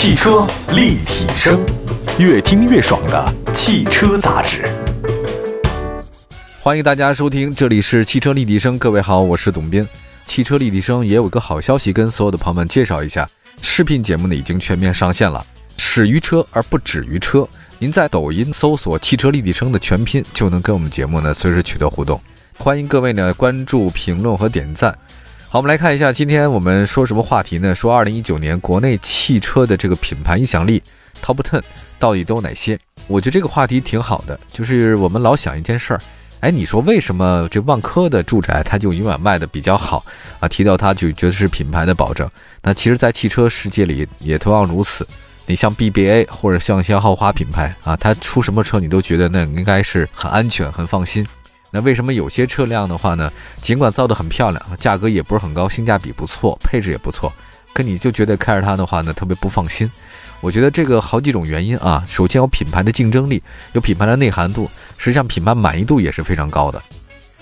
[0.00, 1.62] 汽车立体声，
[2.18, 4.66] 越听越爽的汽车杂志。
[6.58, 8.78] 欢迎大家收听，这里是汽车立体声。
[8.78, 9.86] 各位好，我是董斌。
[10.24, 13.28] 汽车立体声也有个好消息，跟所有的朋友们介绍一下，
[13.60, 15.44] 视频节目呢已经全面上线了，
[15.76, 17.46] 始于车而不止于车。
[17.78, 22.18] 您在抖音搜索“汽车立体声”的全拼，就能跟我们节目呢随时取得互动。
[22.56, 24.98] 欢迎各位呢关注、评论和点赞。
[25.52, 27.74] 好，我们来看一下，今天我们说什么话题呢？
[27.74, 30.80] 说二零一九年国内汽车的这个品牌影响力
[31.20, 31.60] Top Ten
[31.98, 32.78] 到底都有哪些？
[33.08, 36.00] 我觉得这个话题挺好的，就是我们老想一件事儿，
[36.38, 40.04] 哎，你说为什么这万科的住宅它就永远卖的比较好
[40.38, 40.46] 啊？
[40.46, 42.30] 提到它就觉得是品牌的保证。
[42.62, 45.04] 那其实，在汽车世界里也同样如此。
[45.46, 51.26] 你像 BBA 或者像一些豪华品牌啊，它出什么车你都觉得那应该是很安全、很放心。
[51.70, 53.30] 那为什么有些车辆的话呢？
[53.60, 57.32] 尽管造得很漂亮，价格也不是很高，性价比不错，配置也不错，
[57.72, 59.90] 可你就觉得开着它的话呢，特别不放心。
[60.40, 62.02] 我觉得这个好几种原因啊。
[62.08, 66.82] 首先有品牌的竞争力，有品牌的内涵度，实际上品牌满意度也是非常高的。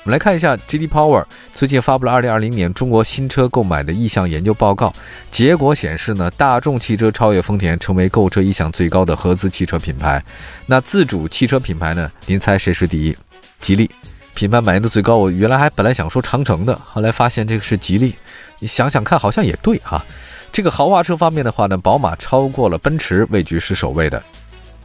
[0.04, 4.92] 我们来看一下 GD Power 最近发布了2020年中国新车购买的意向研究报告，
[5.30, 10.22] 结果显示呢，大众汽车超越丰田，成为购车意向最高的合资汽车品牌。
[10.66, 12.10] 那自主汽车品牌呢？
[12.26, 13.16] 您猜谁是第一？
[13.60, 13.90] 吉利。
[14.38, 18.14] 品牌满意度最高，我原来还本来想说长城的，后来发现这个是吉利。
[18.60, 20.00] 你想想看，好像也对哈。
[20.52, 24.22] 这个豪华车方面的话呢，宝马超过了奔驰，位居是首位的。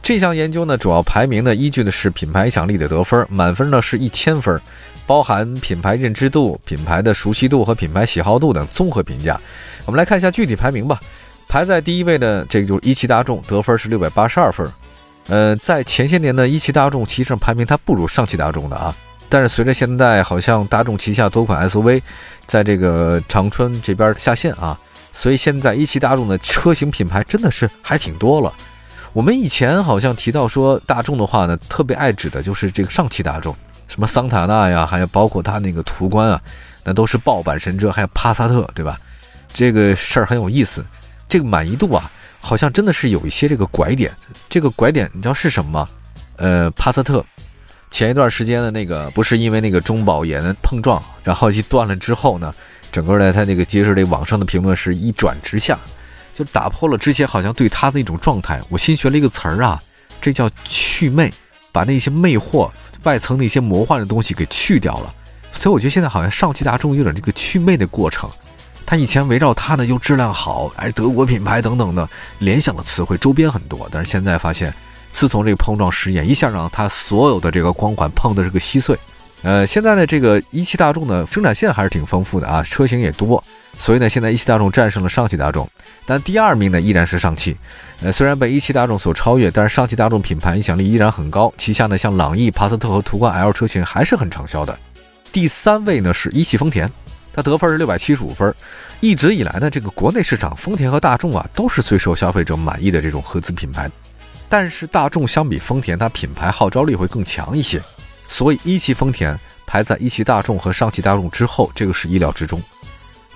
[0.02, 4.60] 这项研究呢，主要排名呢依据的是品牌影响力的得分，满分呢是一千分，
[5.06, 9.40] 包含品牌认知度、品牌的熟悉度和品牌喜好度等综合评价。
[9.86, 10.98] 我们来看一下具体排名吧。
[11.46, 14.68] 排在第一位的这个就是一汽大众，得分是六百八十二分。
[15.28, 18.92] 呃，在前些年呢，一汽大众其实上排名它不如上汽大众的啊。
[19.34, 22.00] 但是随着现在好像大众旗下多款 SUV，
[22.46, 24.78] 在这个长春这边下线啊，
[25.12, 28.54] 所以现在一汽大众的车型品牌真的是还挺多了。
[29.12, 33.52] 我们以前好像提到说大众的话呢，特别爱指的就是这个上汽大众，
[33.88, 36.40] 什么桑塔纳呀，还有包括它那个途观啊，
[36.84, 39.00] 那都是爆版神车，还有帕萨特，对吧？
[39.52, 40.86] 这个事儿很有意思。
[41.28, 44.12] 这个满意度啊，好像真的是有一些这个拐点。
[44.48, 45.88] 这个拐点你知道是什么吗？
[46.36, 47.24] 呃，帕萨特。
[47.94, 52.52] 前一段时间的那个不是因为那个中保研碰撞，然后一断了之后呢，
[52.90, 55.78] 整个呢他那个接着这网上的评论是一转直下，
[56.34, 58.60] 就打破了之前好像对他的一种状态。
[58.68, 59.80] 我新学了一个词儿啊，
[60.20, 61.32] 这叫去魅，
[61.70, 62.68] 把那些魅惑
[63.04, 65.14] 外层那些魔幻的东西给去掉了。
[65.52, 68.28] 所以我觉得现在好像上汽大众有点这个去魅的过程。
[68.84, 72.08] 他以前围绕它呢又质量好，还是德国品牌等等的
[72.40, 74.74] 联想的词汇周边很多，但是现在发现。
[75.14, 78.98] 自从这个碰撞实验一下让它所有的这个光环碰的是个稀碎，
[79.42, 83.42] 呃，现在呢这个一汽大众的生产线还是挺丰富的啊，车型也多，
[83.78, 85.70] 所以呢现在一汽大众战胜了上汽大众，
[86.04, 87.56] 但第二名呢依然是上汽，
[88.02, 94.76] 呃，虽然被一汽大众所超越，但是上汽大众品牌影响力依然很高，旗下呢像朗逸、帕萨特和途观 L 车型还是很畅销的。
[95.30, 96.90] 第三位呢是一汽丰田，
[97.32, 98.52] 它得分是六百七十五分，
[98.98, 103.88] 一直以来呢这个国内市场丰田和大众啊都是最受消费者满意的这种合资品牌。
[104.48, 107.82] 但是大众相比丰田，它品牌号召力会更强一些，
[108.28, 112.62] 所以一汽丰田排在一汽大众和上汽大众之后，这个是意料之中。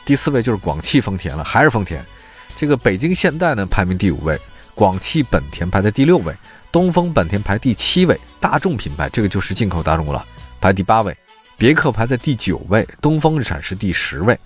[0.05, 2.05] 第四位就是广汽丰田了，还是丰田。
[2.57, 4.39] 这个北京现代呢排名第五位，
[4.75, 6.35] 广汽本田排在第六位，
[6.71, 10.25] 东风本田排第七位，大众品牌这个就是进口大众了，
[10.61, 11.17] 排第八位，
[11.57, 14.39] 别克排在第九位，东风日产是第十位。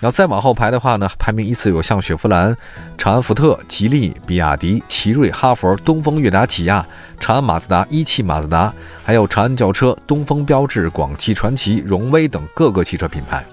[0.00, 2.56] 然后再往后排的话呢，排名依次有像雪佛兰、
[2.96, 6.86] 长安福特、吉利、比亚迪、奇瑞、哈弗、东风悦达起亚、
[7.18, 8.72] 长安马自达、一汽马自达，
[9.02, 13.44] 还有长安轿车、东风标致、广汽传祺、荣威等各个汽车品牌，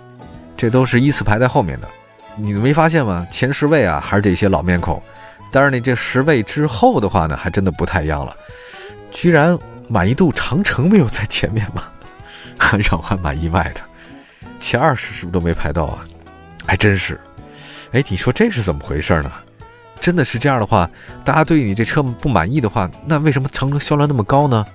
[0.56, 1.88] 这都是依次排在后面的。
[2.36, 3.26] 你没发现吗？
[3.32, 5.02] 前十位啊还是这些老面孔，
[5.50, 8.36] 但是呢这十位之后的话呢，还真的不太一样了。
[9.10, 9.58] 居然
[9.88, 11.84] 满意度长城没有在前面吗？
[12.90, 13.82] 让我还蛮意外的。
[14.60, 16.06] 前二十是不是都没排到啊？
[16.66, 17.20] 还真是，
[17.92, 19.32] 哎，你说这是怎么回事呢？
[20.00, 20.90] 真的是这样的话，
[21.24, 24.66] 大家对你这车不满意的话，那为什么长城销量那么高呢？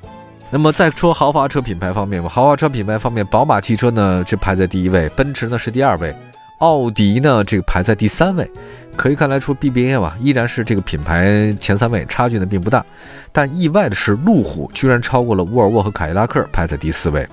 [0.51, 6.15] 那么再说豪华车品牌方面吧，豪华车品牌方面，宝马汽车呢这排在第一位，奔驰呢是第二位，
[6.59, 8.51] 奥迪呢这个排在第三位。
[8.97, 12.85] 可以看来出 BBA 嘛，依然是这个品牌前三位，差距呢并不大。
[13.33, 17.27] 但意外的是，路虎居然超过了沃尔沃和凯迪拉克，排在第四位。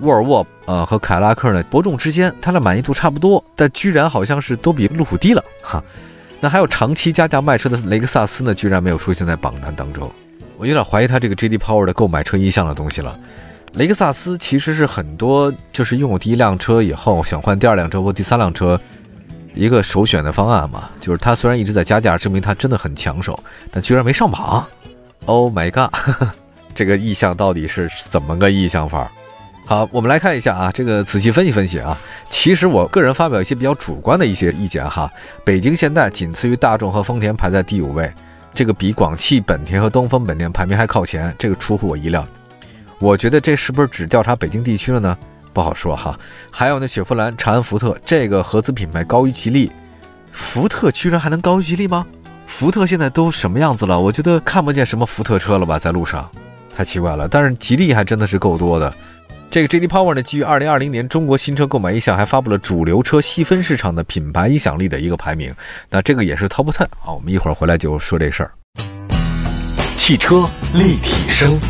[0.00, 5.82] 沃尔沃呃和凯迪拉克呢伯仲之间，它的满意度差不多，但居然好像是都比路虎低了哈。
[6.40, 10.10] 那还有长期加价卖车的雷克萨斯呢，居然没有出现在榜单当中。
[10.56, 11.58] 我有点怀疑它这个 J.D.
[11.58, 13.18] Power 的购买车意向的东西了。
[13.74, 18.78] 雷克萨斯其实是很多就是拥有第一辆车以后想换第二辆车或第三辆车，
[19.54, 23.38] 一个首选的方案嘛，就是它虽然一直在加价，证明它真的很抢手，
[23.70, 24.66] 但居然没上榜。
[25.26, 25.94] Oh my god，
[26.74, 29.10] 这个意向到底是怎么个意向法？
[29.64, 31.98] 好，我们来看一下啊，这个仔细分析分析啊。
[32.28, 35.10] 其实我个人发表一些比较主观的一些意见哈。
[35.44, 38.12] 北京现代仅次于大众和丰田排在第五位，
[38.52, 42.26] 这个比广汽本田和东风本田排名还靠前，这个出乎我意料。
[42.98, 45.16] 我觉得这是不是只调查北京地区了呢？
[45.52, 46.18] 不好说哈。
[46.50, 49.70] 还有那雪佛兰、长安福特这个合资品牌高于吉利，
[50.32, 52.04] 福特居然还能高于吉利吗？
[52.46, 53.98] 福特现在都什么样子了？
[53.98, 56.28] 我觉得看不见什么福特车了吧，在路上，
[56.76, 57.26] 太奇怪了。
[57.26, 58.92] 但是吉利还真的是够多的。
[59.52, 59.86] 这个 J.D.
[59.86, 65.54] Power 呢，基于二零二零年中国新车购买意向，还发布了主流车细分市场的品牌影响力的一个排名。
[65.90, 67.12] 那这个也是 Top Ten 啊。
[67.12, 68.50] 我们一会儿回来就说这事儿。
[69.94, 71.60] 汽车立体声，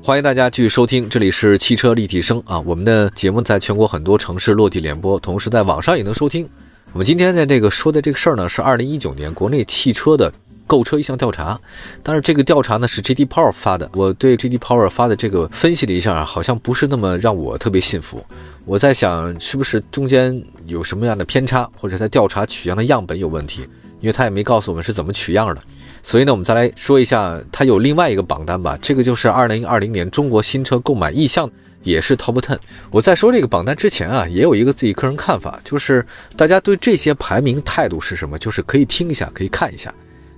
[0.00, 2.60] 欢迎大家继续收听，这里是汽车立体声啊。
[2.60, 6.48] 我们的节目在全国很多城市落地联播，同时在网上也能收听。
[6.92, 10.32] 我们今天的这个说的这个事儿呢，是二零一九年国内汽车的。
[10.66, 11.60] 购车意向调查，
[12.02, 13.26] 但是这个调查呢是 J.D.
[13.26, 13.90] Power 发的。
[13.94, 14.58] 我对 J.D.
[14.58, 18.24] Power 发的这个分析了一下啊，好像不是那么让我特别信服。
[18.64, 23.68] 我在想，是不是中间有什么样的偏差，或者在调查取样的样本有问题？
[24.00, 25.62] 因为他也没告诉我们是怎么取样的。
[26.02, 28.78] 所以呢，我们再来说一下，它有另外一个榜单吧。
[28.82, 31.50] 这个就是二零二零年中国新车购买意向，
[31.82, 32.58] 也是 Top Ten。
[32.90, 36.06] 我在说这个榜单之前啊，也有一个自己个人看法，就是
[36.36, 38.38] 大家对这些排名态度是什么？
[38.38, 39.94] 就是可以听一下，可以看一下。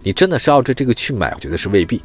[0.06, 2.00] 你真的是照着这个去买，我觉得是未必，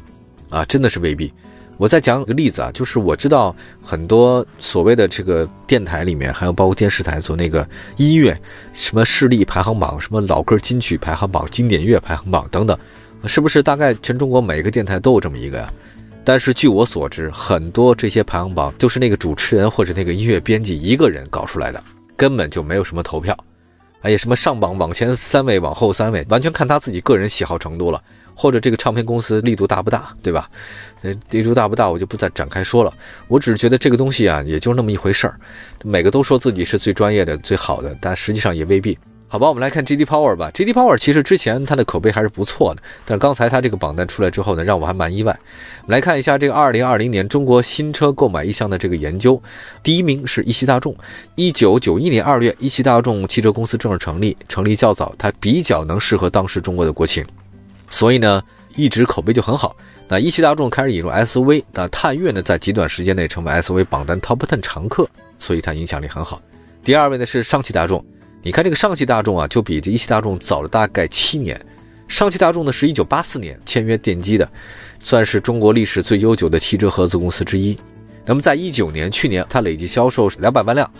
[0.50, 1.32] 啊，真的是未必。
[1.76, 7.64] 我再讲个例子啊，就是我知道很多所谓的这个电台里面，还有包括电视台做那个
[7.98, 8.36] 音乐，
[8.72, 12.76] 什么势力排行榜，什么老歌金曲排行榜、经典乐排行榜等等，
[13.26, 15.72] 是不是大概全中国每个电台都有这么一个呀？
[16.24, 21.80] 但是据我所知，很多这些排行榜都是那个主持人或者那个音乐编辑一个人搞出来的，
[22.16, 23.38] 根本就没有什么投票。
[24.02, 28.02] 哎呀，什么上榜往前三位，往后三位，完全看他自己个人喜好程度了，
[28.34, 30.50] 或者这个唱片公司力度大不大，对吧？
[31.02, 32.92] 呃，力度大不大，我就不再展开说了。
[33.28, 35.38] 我只是觉得这个东西啊，也就那么一回事儿。
[35.84, 38.98] 每个都说自己是最专业的、最好的，但实际上也未必。
[39.32, 40.04] 好吧，我们来看 J.D.
[40.04, 40.50] Power 吧。
[40.52, 40.74] J.D.
[40.74, 45.32] Power 其实之前它的口碑还是不错的，但是刚才它这个榜单出来之后呢，让我还蛮意外。
[45.84, 49.42] 我们来看一下这个2020年中国新车购买意向的这个研究，
[49.82, 50.94] 第一名是一汽大众。
[51.36, 57.24] 1991年2月，一汽大众汽车公司正式成立，成立较早，它比较能适合当时中国的国情，
[57.88, 58.42] 所以呢，
[58.76, 59.74] 一直口碑就很好。
[60.08, 65.08] 那一汽大众开始引入 SUV，那探岳呢，在极短时间内成为 SUV 榜单 Top Ten 常客，
[65.38, 66.38] 所以它影响力很好。
[66.84, 68.04] 第二位呢是上汽大众。
[68.44, 71.58] 你看这个上汽大众啊，就比这一汽大众早了大概七年。
[72.08, 74.50] 上汽大众呢是一九八四年签约奠基的，
[74.98, 77.78] 算是中国历史最悠久的汽车合资公司之一。
[78.26, 80.90] 那么在一九年，去年它累计销售两百万辆，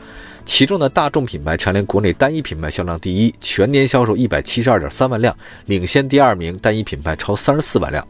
[0.46, 5.36] 其中呢大众品牌蝉联国内单一品牌销量第一，全年销售一百七十二点三万辆，
[5.66, 8.06] 领先第二名单一品牌超三十四万辆。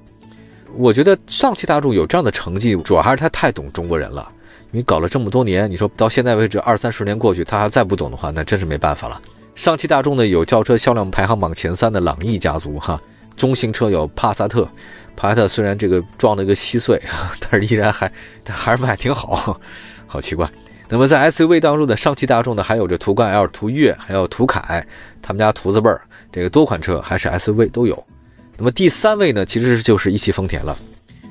[0.76, 4.31] 我觉得上汽大众有这样的成绩，主要还是它太懂中国人了。
[4.74, 9.20] 你搞了这么多年，你说到现在为止二三十年过去，他还再不懂的话，那真是没办法了。
[9.54, 12.98] 上汽大众呢有轿车销量排行榜前三的朗逸家族哈，
[13.36, 14.66] 中型车有帕萨特，
[15.14, 16.98] 帕萨特虽然这个撞了一个稀碎，
[17.38, 18.10] 但是依然还
[18.48, 19.60] 还是卖挺好，
[20.08, 20.50] 好奇怪。
[20.88, 24.86] 那么在 SUV 当中的上汽大众呢，还有这途观 L、途岳，还有途凯，
[25.20, 28.02] 他们家途字辈儿这个多款车还是 SUV 都有。
[28.56, 30.76] 那么第三位呢，其实就是一汽丰田了。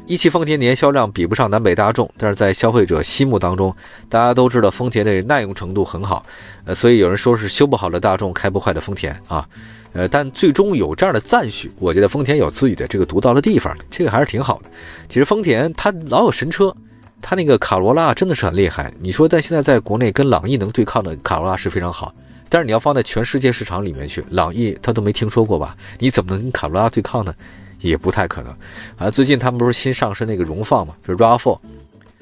[0.08, 3.74] 一汽丰田年销量比不上南北大众，但是在消费者心目当中，
[4.10, 6.25] 大家都知道丰田的耐用程度很好，
[6.65, 9.48] 呃，所以有人说是修不好的大众，开不坏的丰田啊，
[9.93, 14.70] 呃，但最终有这样的赞许，我觉得丰田有自己的这个独到的地方，这个还是挺好的。
[15.08, 16.75] 其实丰田它老有神车，
[17.22, 18.91] 它那个卡罗拉真的是很厉害。
[19.00, 22.13] 你说但现在在国内跟朗逸能对抗的卡罗拉是非常好，
[22.50, 25.77] 但是你要放在全世界市场里面去，朗逸它都没听说过吧？
[26.00, 27.34] 你怎么能跟卡罗拉对抗呢？
[27.81, 28.55] 也不太可能，
[28.97, 31.59] 啊，最近他们不是新上市那个荣放嘛，就是 RAV4，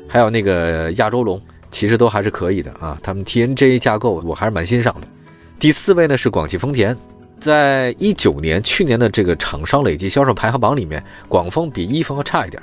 [0.07, 2.97] 还有那个亚洲龙，其实都还是可以的啊。
[3.03, 5.07] 他们 TNGA 架构我还是蛮欣赏的。
[5.59, 6.95] 第四位呢是广汽丰田，
[7.39, 12.61] 在一九年去年的这个厂商累计销售排行榜里面，广丰比一丰要差一点。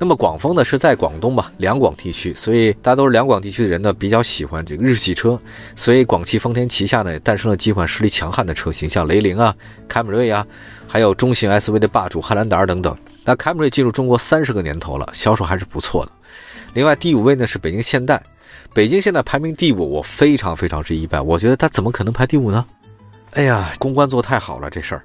[0.00, 5.38] 那么广丰呢是在广东吧，两广地区，所以大家都是两广地区的人呢比较喜欢这个日系车，
[5.76, 9.54] 所以广汽丰田旗下呢诞生了几款实力强悍的车型，像雷凌啊、
[9.86, 10.44] 凯美瑞啊。
[10.88, 12.96] 还有中型 SUV 的霸主汉兰达等等。
[13.24, 16.10] 那凯美瑞进入中国三十个年头了，销售还是不错的。
[16.72, 18.20] 另外第五位呢是北京现代，
[18.74, 21.20] 北京现代排名第五，我非常非常之意外。
[21.20, 22.66] 我觉得它怎么可能排第五呢？
[23.32, 25.02] 哎呀，公关做太好了这事儿。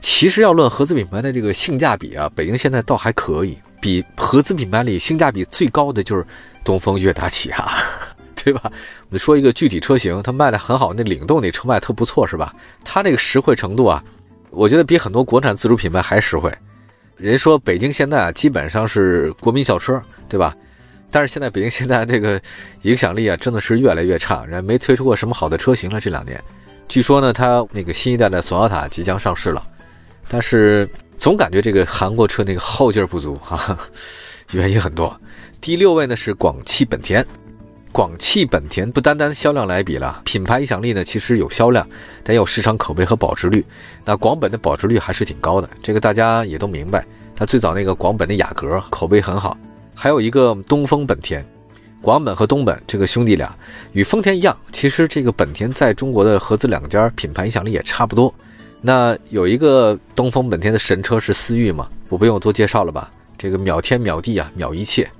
[0.00, 3.58] 其实要论合资品牌的这个性价比啊，北京现代倒还可以。
[3.80, 6.26] 比合资品牌里性价比最高的就是
[6.62, 7.66] 东风悦达起亚，
[8.36, 8.60] 对吧？
[8.64, 12.54] 我们说一个具体车型，它卖的很好，那领动那车卖特不错，是吧？
[12.84, 14.04] 它那个实惠程度啊，
[14.50, 16.52] 我觉得比很多国产自主品牌还实惠。
[17.16, 19.98] 人说北京现代啊，基本上是国民小车，
[20.28, 20.54] 对吧？
[21.10, 22.40] 但是现在北京现在这个
[22.82, 25.98] 影响力啊，真的是越来越差，人没推出过什么好的车型了。
[25.98, 26.42] 这两年，
[26.90, 29.64] 据说呢，它那个新一代的索纳塔即将上市了，
[30.28, 33.78] 但是总感觉这个韩国车那个后劲儿不足哈，
[34.50, 35.16] 原因很多。
[35.60, 37.24] 第六位呢是广汽本田，
[37.92, 41.88] 广汽本田不单单销量来比了，品牌影响力呢其实有销量，
[42.24, 43.64] 但有市场口碑和保值率。
[44.04, 47.06] 那广本的保值率还是挺高的，这个大家也都明白。
[47.36, 49.56] 它最早那个广本的雅阁口碑很好。
[49.94, 51.46] 还有一个东风本田，
[52.02, 53.54] 广本和东本这个兄弟俩，
[53.92, 58.32] 与丰田一样，其实这个本田在中国的合资两家品牌影响力也差不多。
[58.80, 63.10] 那有一个东风本田的神车是思域嘛，我不用多介绍了吧？
[63.36, 65.10] 这个秒天秒地啊，秒一切。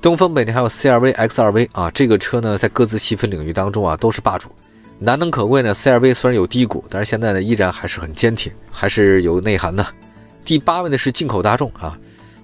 [0.00, 4.48] 东风本田还有 CRV、XRV 啊，这个车呢在各自细分领域当中啊都是霸主。
[5.00, 9.84] 难能可贵呢，CRV 虽然有低谷，但是现在呢依然还是很坚挺，还是有内涵的。
[10.44, 11.98] 第八位呢是进口大众啊。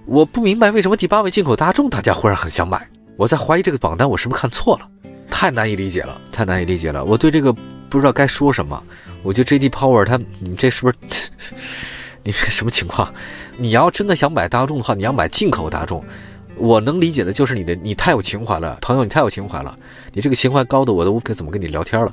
[0.05, 2.85] 我不明白为什么第八位进口大众大家忽然很想买，
[3.17, 4.89] 我在怀疑这个榜单我是不是看错了，
[5.29, 7.03] 太难以理解了，太难以理解了。
[7.03, 7.53] 我对这个
[7.89, 8.81] 不知道该说什么。
[9.23, 10.95] 我觉得 J D Power 他，你这是不是
[12.23, 13.11] 你这什么情况？
[13.57, 16.03] 你要真的想买大众的话，你要买进口大众，
[16.57, 19.77] 我能理解的就是你的你太有情怀了，朋友你太有情怀了，
[20.13, 22.11] 你这个情怀高的我都该怎么跟你聊天了。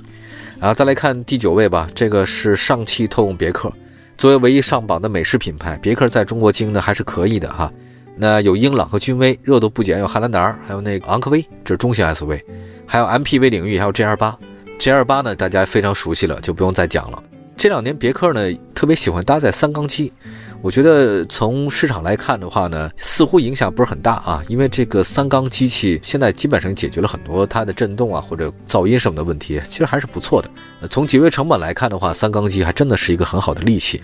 [0.61, 3.73] 然后再来看第九位吧，这个是上汽通用别克。
[4.17, 7.73] 作为唯一上榜的美式品牌，别克在中国经营的还是可以的哈。
[8.17, 12.41] 那有英朗和君威，热度不减；有汉兰达，还有那个昂科威，这是中型 SUV，
[12.87, 14.39] 还有 MPV 领域，还有 GL 八。
[14.79, 17.23] GL 八呢，大家非常熟悉了，就不用再讲了。
[17.57, 20.13] 这两年别克呢，特别喜欢搭载三缸机。
[20.61, 30.49] 我觉得从市场来看的话呢，似乎影响不是很大啊，因为这个三缸机器现在基本上解决了很多它的震动啊或者噪音什么的问题，其实还是不错的。
[30.89, 34.03] 从节约成本来看的话，三缸机还真的是一个很好的利器。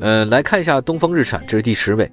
[0.00, 2.10] 嗯，来看一下东风日产，这是第十位。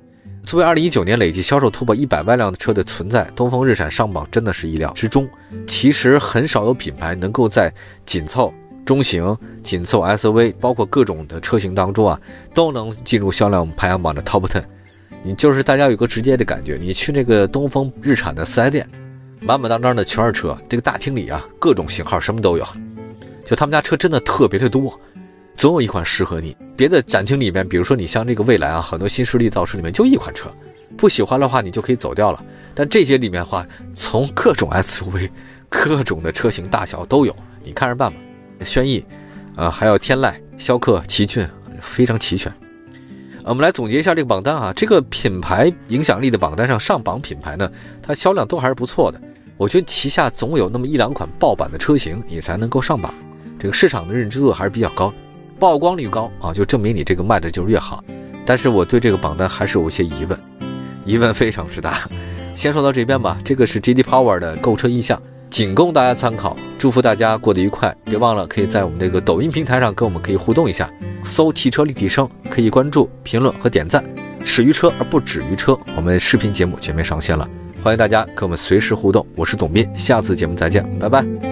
[0.47, 5.27] 作为二零一九年累计销售突破一百万辆的车的存在，东风日产上榜真的是意料之中。
[5.67, 7.69] 其实很少有品牌能够在
[8.05, 8.53] 紧凑。
[8.85, 12.17] 中型、紧凑 SUV，包括各种的车型当中啊，
[12.53, 14.63] 都能进入销量排行榜的 Top Ten。
[15.21, 18.89] 你就是大家有个直接的感觉，你去那个东风日产的四 S 店，
[19.41, 22.65] 满满当当的全是车，这个大厅里啊，各种型号什么都有。
[23.45, 24.97] 就他们家车真的特别的多，
[25.57, 26.55] 总有一款适合你。
[26.77, 30.49] 别的展厅里面，比如说你像这个蔚来啊，很多新势力造车里面就一款车，
[30.95, 32.45] 不喜欢的话你就可以走掉了。
[32.75, 35.31] 但这些里面话，从各种 SUV、
[35.67, 38.17] 各种的车型大小都有，你看着办吧。
[38.63, 39.03] 轩逸，
[39.55, 41.47] 啊，还有天籁、逍客、奇骏，
[41.81, 42.53] 非常齐全。
[43.43, 47.71] 我们来总结一下这个榜单啊，这个品牌影响力的榜单上上榜品牌呢，
[48.01, 49.19] 它销量都还是不错的。
[49.57, 53.11] 我觉得旗下总有那么一两款爆版的车型，你才能够上榜。
[53.57, 55.11] 这个市场的认知度还是比较高，
[55.59, 58.03] 曝光率高啊，就证明你这个卖的就越好。
[58.45, 60.39] 但是我对这个榜单还是有些疑问，
[61.05, 62.07] 疑问非常之大。
[62.53, 65.21] 先说到这边吧，这个是 JD Power 的购车意向。
[65.49, 67.95] 仅供大家参考，祝福大家过得愉快。
[68.03, 70.91] 别忘了可以在我们这个抖音平台上跟我们可以互动一下，
[71.23, 74.03] 搜“汽车立体声”，可以关注、评论和点赞。
[74.43, 77.49] 始于车而不止于车，我们视频节目全面上线了，
[77.81, 79.25] 欢迎大家跟我们随时互动。
[79.35, 81.46] 我是董斌，下次节目再见，拜拜。